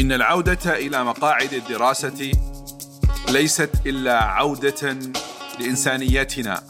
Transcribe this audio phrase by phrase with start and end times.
[0.00, 2.32] إن العودة إلى مقاعد الدراسة
[3.28, 4.96] ليست إلا عودة
[5.58, 6.62] لإنسانيتنا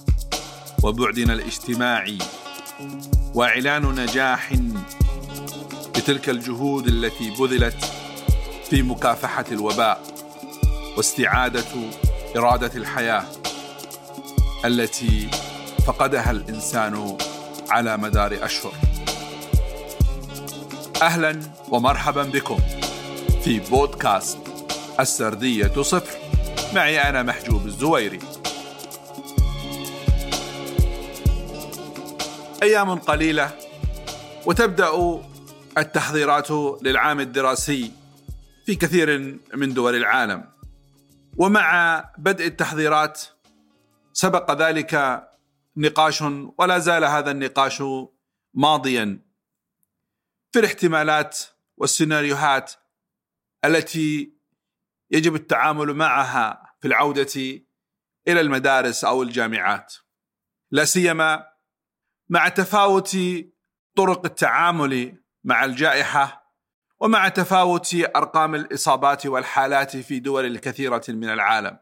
[0.83, 2.19] وبعدنا الاجتماعي
[3.35, 4.53] وإعلان نجاح
[5.97, 7.93] لتلك الجهود التي بذلت
[8.71, 10.03] في مكافحة الوباء
[10.97, 11.65] واستعادة
[12.37, 13.25] إرادة الحياة
[14.65, 15.29] التي
[15.87, 17.17] فقدها الإنسان
[17.71, 18.73] على مدار أشهر.
[21.03, 22.59] أهلا ومرحبا بكم.
[23.45, 24.39] في بودكاست
[25.01, 26.19] السردية صفر.
[26.75, 28.19] معي أنا محجوب الزويري.
[32.63, 33.59] أيام قليلة
[34.47, 35.21] وتبدأ
[35.79, 36.51] التحضيرات
[36.83, 37.93] للعام الدراسي
[38.67, 40.45] في كثير من دول العالم.
[41.37, 43.23] ومع بدء التحضيرات
[44.13, 45.23] سبق ذلك
[45.77, 46.23] نقاش
[46.59, 47.83] ولا زال هذا النقاش
[48.55, 49.19] ماضيا.
[50.53, 51.39] في الاحتمالات
[51.77, 52.73] والسيناريوهات
[53.65, 54.37] التي
[55.11, 57.63] يجب التعامل معها في العودة
[58.29, 59.95] إلى المدارس أو الجامعات
[60.71, 61.47] لا سيما
[62.29, 63.17] مع تفاوت
[63.97, 66.55] طرق التعامل مع الجائحة
[67.01, 71.79] ومع تفاوت أرقام الإصابات والحالات في دول كثيرة من العالم.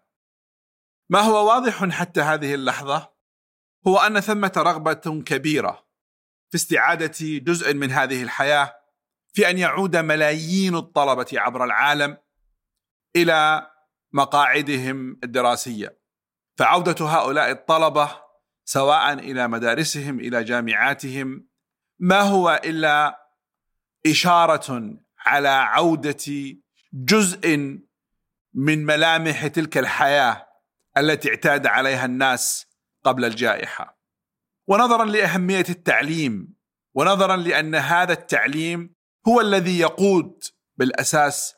[1.10, 3.12] ما هو واضح حتى هذه اللحظة
[3.86, 5.86] هو أن ثمة رغبة كبيرة
[6.50, 8.77] في استعادة جزء من هذه الحياة
[9.38, 12.16] في أن يعود ملايين الطلبة عبر العالم
[13.16, 13.70] إلى
[14.12, 15.98] مقاعدهم الدراسية.
[16.56, 18.10] فعودة هؤلاء الطلبة
[18.64, 21.48] سواء إلى مدارسهم إلى جامعاتهم
[21.98, 23.18] ما هو إلا
[24.06, 26.56] إشارة على عودة
[26.92, 27.78] جزء
[28.54, 30.46] من ملامح تلك الحياة
[30.96, 32.66] التي اعتاد عليها الناس
[33.04, 33.98] قبل الجائحة.
[34.68, 36.54] ونظرا لأهمية التعليم
[36.94, 38.97] ونظرا لأن هذا التعليم
[39.28, 40.44] هو الذي يقود
[40.76, 41.56] بالأساس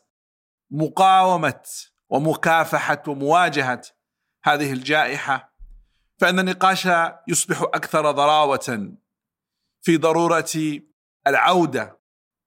[0.70, 1.62] مقاومة
[2.08, 3.82] ومكافحة ومواجهة
[4.44, 5.54] هذه الجائحة
[6.18, 6.88] فإن النقاش
[7.28, 8.92] يصبح أكثر ضراوة
[9.82, 10.50] في ضرورة
[11.26, 12.00] العودة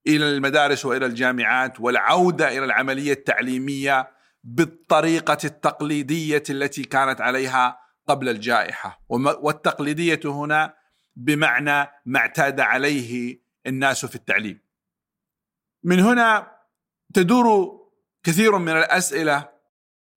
[0.07, 4.11] إلى المدارس وإلى الجامعات والعودة إلى العملية التعليمية
[4.43, 10.73] بالطريقة التقليدية التي كانت عليها قبل الجائحة والتقليدية هنا
[11.15, 14.62] بمعنى ما اعتاد عليه الناس في التعليم.
[15.83, 16.57] من هنا
[17.13, 17.79] تدور
[18.23, 19.49] كثير من الأسئلة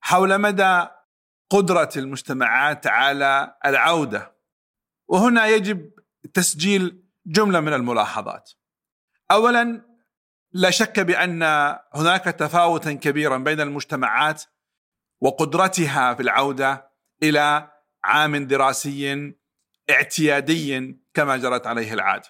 [0.01, 0.87] حول مدى
[1.51, 4.37] قدرة المجتمعات على العودة.
[5.09, 5.91] وهنا يجب
[6.35, 8.51] تسجيل جملة من الملاحظات.
[9.31, 9.87] اولا
[10.53, 11.43] لا شك بأن
[11.95, 14.43] هناك تفاوتا كبيرا بين المجتمعات
[15.21, 16.91] وقدرتها في العودة
[17.23, 17.71] إلى
[18.05, 19.35] عام دراسي
[19.91, 22.29] اعتيادي كما جرت عليه العادة.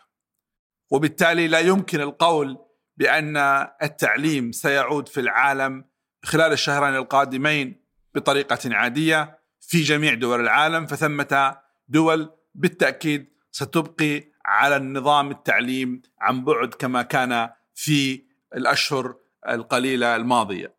[0.90, 2.65] وبالتالي لا يمكن القول
[2.96, 3.36] بأن
[3.82, 5.84] التعليم سيعود في العالم
[6.24, 7.84] خلال الشهرين القادمين
[8.14, 11.56] بطريقة عادية في جميع دول العالم فثمة
[11.88, 18.24] دول بالتأكيد ستبقي على النظام التعليم عن بعد كما كان في
[18.56, 19.16] الأشهر
[19.48, 20.76] القليلة الماضية.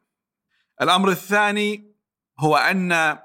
[0.81, 1.95] الأمر الثاني
[2.39, 3.17] هو أن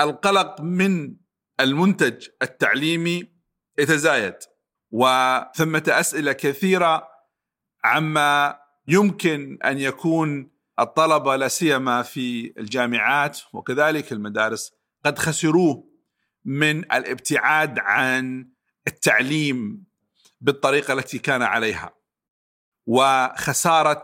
[0.00, 1.16] القلق من
[1.60, 3.28] المنتج التعليمي
[3.78, 4.34] يتزايد
[4.90, 7.13] وثمة أسئلة كثيرة
[7.84, 8.58] عما
[8.88, 14.72] يمكن أن يكون الطلبة لا سيما في الجامعات وكذلك المدارس
[15.04, 15.84] قد خسروه
[16.44, 18.48] من الابتعاد عن
[18.86, 19.84] التعليم
[20.40, 21.94] بالطريقة التي كان عليها.
[22.86, 24.02] وخسارة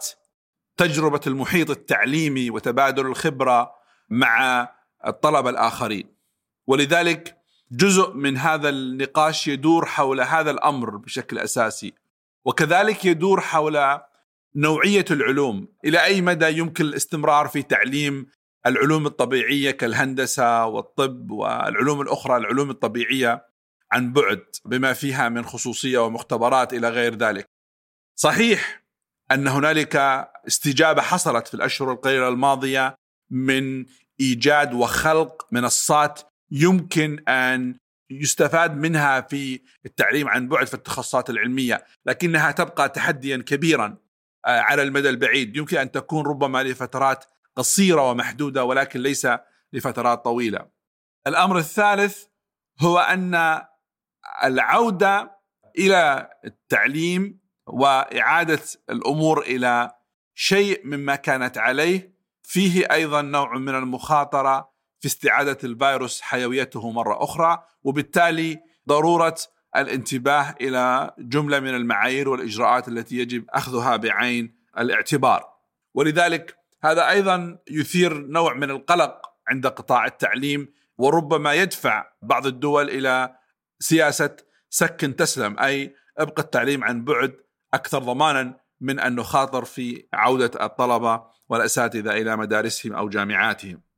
[0.77, 3.73] تجربة المحيط التعليمي وتبادل الخبرة
[4.11, 4.69] مع
[5.07, 6.15] الطلبة الآخرين.
[6.67, 7.37] ولذلك
[7.73, 11.95] جزء من هذا النقاش يدور حول هذا الأمر بشكل أساسي.
[12.45, 14.01] وكذلك يدور حول
[14.57, 18.27] نوعية العلوم إلى أي مدى يمكن الاستمرار في تعليم
[18.67, 23.47] العلوم الطبيعية كالهندسة والطب والعلوم الأخرى العلوم الطبيعية
[23.93, 27.47] عن بعد بما فيها من خصوصية ومختبرات إلى غير ذلك.
[28.17, 28.83] صحيح
[29.33, 29.97] أن هنالك
[30.47, 32.95] استجابة حصلت في الأشهر القليلة الماضية
[33.31, 33.87] من
[34.21, 36.21] إيجاد وخلق منصات
[36.51, 37.79] يمكن أن
[38.11, 43.97] يستفاد منها في التعليم عن بعد في التخصصات العلمية، لكنها تبقى تحديا كبيرا
[44.47, 47.25] آه، على المدى البعيد، يمكن أن تكون ربما لفترات
[47.57, 49.29] قصيرة ومحدودة ولكن ليس
[49.73, 50.67] لفترات طويلة.
[51.27, 52.25] الأمر الثالث
[52.81, 53.61] هو أن
[54.45, 55.41] العودة
[55.79, 59.91] إلى التعليم وإعادة الأمور إلى
[60.35, 67.65] شيء مما كانت عليه فيه أيضا نوع من المخاطرة في استعادة الفيروس حيويته مرة أخرى
[67.83, 69.37] وبالتالي ضرورة
[69.77, 75.45] الانتباه إلى جملة من المعايير والإجراءات التي يجب أخذها بعين الاعتبار.
[75.95, 80.69] ولذلك هذا أيضا يثير نوع من القلق عند قطاع التعليم
[80.99, 83.37] وربما يدفع بعض الدول إلى
[83.79, 84.37] سياسة
[84.71, 87.37] سكن تسلم أي ابقى التعليم عن بعد
[87.75, 93.90] أكثر ضمانا من أن نخاطر في عودة الطلبة والأساتذة إلى مدارسهم أو جامعاتهم.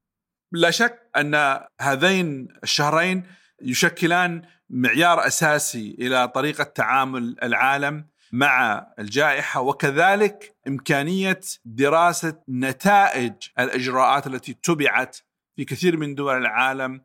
[0.53, 3.27] لا شك أن هذين الشهرين
[3.63, 14.53] يشكلان معيار أساسي إلى طريقة تعامل العالم مع الجائحة وكذلك إمكانية دراسة نتائج الإجراءات التي
[14.53, 15.19] اتبعت
[15.57, 17.01] في كثير من دول العالم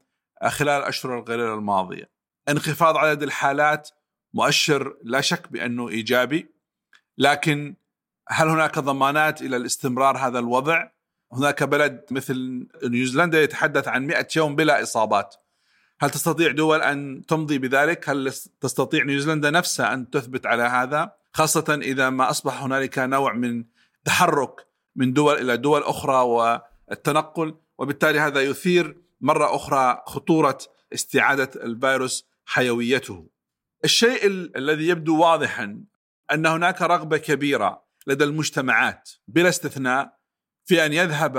[0.47, 2.11] خلال الاشهر القليله الماضية.
[2.49, 3.89] انخفاض عدد الحالات
[4.33, 6.53] مؤشر لا شك بأنه إيجابي
[7.17, 7.75] لكن
[8.29, 10.89] هل هناك ضمانات إلى الاستمرار هذا الوضع؟
[11.33, 15.35] هناك بلد مثل نيوزيلندا يتحدث عن 100 يوم بلا إصابات.
[15.99, 21.79] هل تستطيع دول أن تمضي بذلك؟ هل تستطيع نيوزيلندا نفسها أن تثبت على هذا؟ خاصة
[21.81, 23.63] إذا ما أصبح هنالك نوع من
[24.05, 30.57] تحرك من دول إلى دول أخرى والتنقل وبالتالي هذا يثير مرة أخرى خطورة
[30.93, 33.27] استعادة الفيروس حيويته.
[33.83, 34.25] الشيء
[34.55, 35.83] الذي يبدو واضحا
[36.31, 40.16] أن هناك رغبة كبيرة لدى المجتمعات بلا استثناء
[40.67, 41.37] في أن يذهب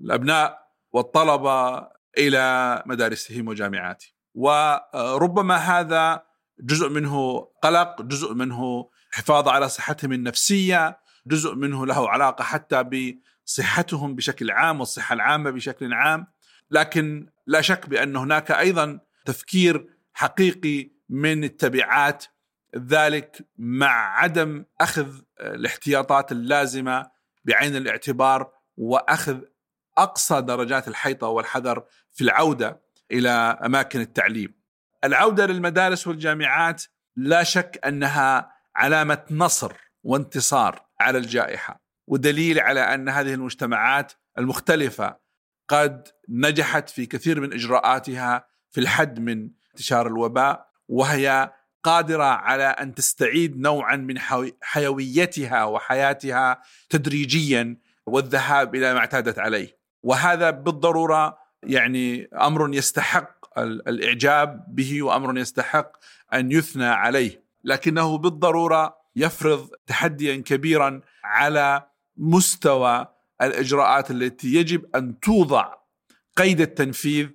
[0.00, 0.58] الأبناء
[0.92, 1.88] والطلبة
[2.18, 4.10] إلى مدارسهم وجامعاتهم.
[4.34, 6.22] وربما هذا
[6.60, 12.84] جزء منه قلق جزء منه حفاظ على صحتهم النفسية جزء منه له علاقة حتى
[13.46, 16.26] بصحتهم بشكل عام والصحة العامة بشكل عام.
[16.70, 22.24] لكن لا شك بأن هناك أيضا تفكير حقيقي من التبعات
[22.76, 27.15] ذلك مع عدم أخذ الاحتياطات اللازمة
[27.46, 29.40] بعين الاعتبار وأخذ
[29.98, 32.82] أقصى درجات الحيطة والحذر في العودة
[33.12, 33.30] إلى
[33.64, 34.54] أماكن التعليم.
[35.04, 36.82] العودة للمدارس والجامعات
[37.16, 39.72] لا شك أنها علامة نصر
[40.02, 45.16] وانتصار على الجائحة ودليل على أن هذه المجتمعات المختلفة
[45.68, 51.52] قد نجحت في كثير من إجراءاتها في الحد من انتشار الوباء وهي
[51.86, 54.18] قادرة على أن تستعيد نوعا من
[54.62, 59.78] حيويتها وحياتها تدريجيا والذهاب إلى ما اعتادت عليه.
[60.02, 65.92] وهذا بالضرورة يعني أمر يستحق الإعجاب به وأمر يستحق
[66.34, 67.44] أن يثنى عليه.
[67.64, 71.86] لكنه بالضرورة يفرض تحديا كبيرا على
[72.16, 73.06] مستوى
[73.42, 75.74] الإجراءات التي يجب أن توضع
[76.36, 77.28] قيد التنفيذ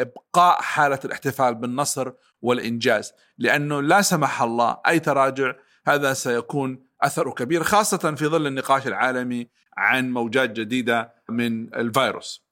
[0.00, 2.12] لابقاء حالة الاحتفال بالنصر
[2.42, 5.54] والإنجاز لأنه لا سمح الله أي تراجع
[5.86, 12.46] هذا سيكون أثره كبير خاصة في ظل النقاش العالمي عن موجات جديدة من الفيروس.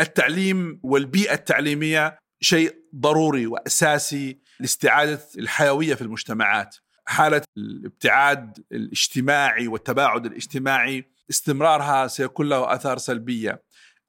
[0.00, 6.76] التعليم والبيئة التعليمية شيء ضروري وأساسي لاستعادة الحيوية في المجتمعات.
[7.06, 13.62] حالة الابتعاد الاجتماعي والتباعد الاجتماعي استمرارها سيكون له آثار سلبية.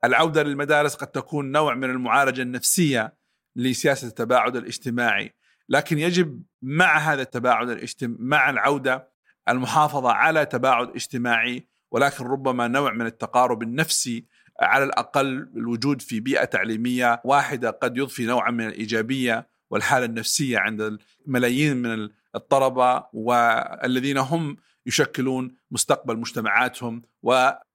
[0.04, 3.14] العودة للمدارس قد تكون نوع من المعالجة النفسية
[3.56, 5.36] لسياسة التباعد الاجتماعي
[5.70, 9.12] لكن يجب مع هذا التباعد الاجتماعي مع العودة
[9.50, 14.26] المحافظة على تباعد اجتماعي ولكن ربما نوع من التقارب النفسي
[14.62, 20.98] على الأقل الوجود في بيئة تعليمية واحدة قد يضفي نوعا من الإيجابية والحالة النفسية عند
[21.26, 27.02] ملايين من الطلبة والذين هم يشكلون مستقبل مجتمعاتهم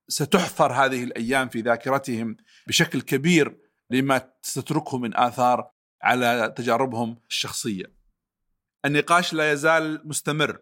[0.08, 2.36] وستحفر هذه الأيام في ذاكرتهم
[2.66, 3.58] بشكل كبير
[3.90, 5.70] لما ستتركه من آثار
[6.02, 7.84] على تجاربهم الشخصية.
[8.84, 10.58] النقاش لا يزال مستمر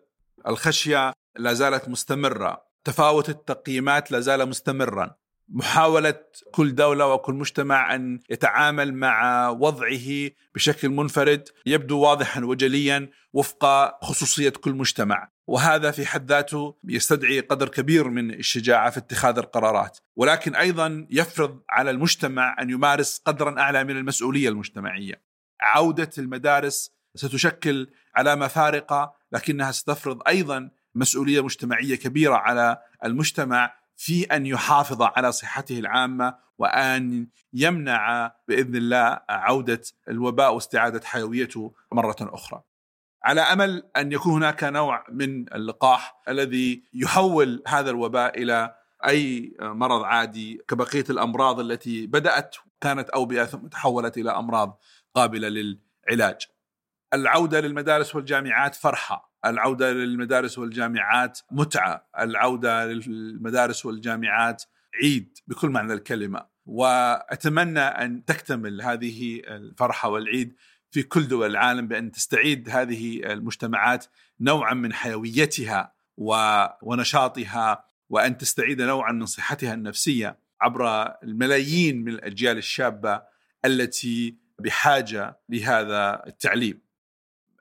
[0.47, 5.17] الخشية لا زالت مستمرة تفاوت التقييمات لا زال مستمرا.
[5.49, 6.21] محاولة
[6.53, 13.65] كل دولة وكل مجتمع أن يتعامل مع وضعه بشكل منفرد يبدو واضحا وجليا وفق
[14.05, 19.99] خصوصية كل مجتمع وهذا في حد ذاته يستدعي قدر كبير من الشجاعة في اتخاذ القرارات،
[20.17, 25.23] ولكن أيضا يفرض على المجتمع أن يمارس قدرا أعلى من المسؤولية المجتمعية.
[25.61, 34.47] عودة المدارس ستشكل علامه فارقه لكنها ستفرض أيضا مسؤولية مجتمعية كبيرة على المجتمع في أن
[34.47, 42.63] يحافظ على صحته العامة وأن يمنع بإذن الله عودة الوباء واستعادة حيويته مرة أخرى.
[43.25, 48.75] على أمل أن يكون هناك نوع من اللقاح الذي يحول هذا الوباء إلى
[49.07, 54.81] أي مرض عادي كبقية الأمراض التي بدأت كانت اوبئه ثم تحولت إلى أمراض
[55.15, 56.47] قابلة للعلاج.
[57.15, 64.63] العودة للمدارس والجامعات فرحة، العودة للمدارس والجامعات متعة، العودة للمدارس والجامعات
[65.03, 70.57] عيد بكل معنى الكلمة، وأتمنى أن تكتمل هذه الفرحة والعيد
[70.91, 74.07] في كل دول العالم بأن تستعيد هذه المجتمعات
[74.41, 75.95] نوعا من حيويتها
[76.83, 83.23] ونشاطها وأن تستعيد نوعا من صحتها النفسية عبر الملايين من الأجيال الشابة
[83.65, 86.81] التي بحاجة لهذا التعليم.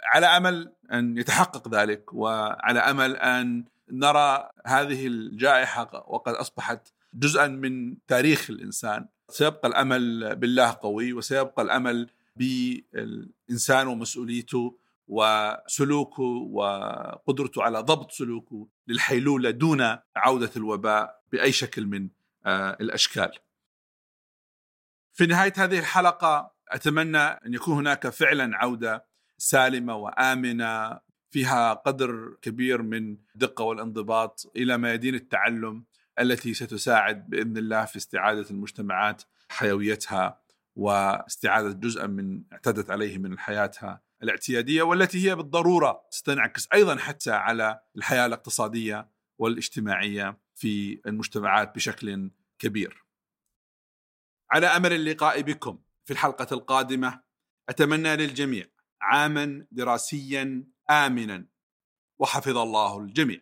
[0.05, 7.95] على أمل أن يتحقق ذلك وعلى أمل أن نرى هذه الجائحة وقد أصبحت جزءا من
[8.07, 18.67] تاريخ الإنسان سيبقى الأمل بالله قوي وسيبقى الأمل بالإنسان ومسؤوليته وسلوكه وقدرته على ضبط سلوكه
[18.87, 22.09] للحيلولة دون عودة الوباء بأي شكل من
[22.45, 23.31] آه، الأشكال.
[25.13, 29.05] في نهاية هذه الحلقة أتمنى أن يكون هناك فعلا عودة
[29.37, 30.99] سالمة وآمنة
[31.31, 35.83] فيها قدر كبير من الدقة والانضباط إلى ميادين التعلم
[36.19, 40.43] التي ستساعد بإذن الله في استعادة المجتمعات حيويتها
[40.75, 47.79] واستعادة جزءا من اعتدت عليه من حياتها الاعتيادية والتي هي بالضرورة ستنعكس أيضا حتى على
[47.95, 53.05] الحياة الاقتصادية والاجتماعية في المجتمعات بشكل كبير.
[54.51, 57.21] على أمل اللقاء بكم في الحلقة القادمة
[57.69, 58.65] أتمنى للجميع
[59.03, 60.43] عاما دراسيا
[60.89, 61.47] امنا
[62.19, 63.41] وحفظ الله الجميع.